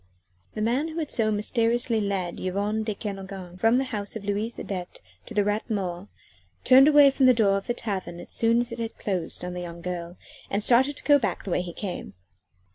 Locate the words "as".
8.19-8.31, 8.61-8.71